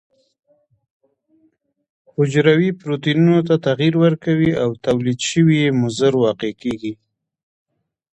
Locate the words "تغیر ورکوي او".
3.67-4.69